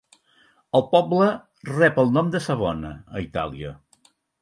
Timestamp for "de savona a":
2.37-3.27